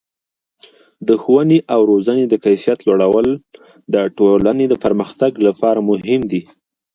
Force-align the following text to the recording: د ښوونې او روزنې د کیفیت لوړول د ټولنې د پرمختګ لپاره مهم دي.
د 1.07 1.09
ښوونې 1.21 1.59
او 1.73 1.79
روزنې 1.91 2.25
د 2.29 2.33
کیفیت 2.45 2.79
لوړول 2.87 3.27
د 3.93 3.95
ټولنې 4.17 4.65
د 4.69 4.73
پرمختګ 4.83 5.31
لپاره 5.47 5.79
مهم 5.89 6.21
دي. 6.31 6.41